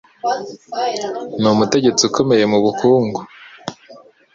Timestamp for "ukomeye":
2.09-2.43